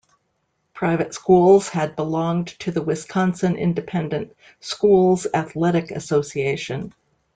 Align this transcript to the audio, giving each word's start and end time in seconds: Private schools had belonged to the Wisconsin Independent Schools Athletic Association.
Private 0.73 1.13
schools 1.13 1.69
had 1.69 1.95
belonged 1.95 2.47
to 2.61 2.71
the 2.71 2.81
Wisconsin 2.81 3.55
Independent 3.55 4.35
Schools 4.59 5.27
Athletic 5.31 5.91
Association. 5.91 6.95